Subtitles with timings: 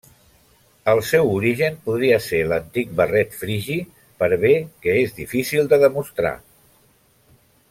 [0.93, 3.77] El seu origen podria ser l'antic barret frigi,
[4.23, 4.55] per bé
[4.87, 6.37] que és difícil de demostrar.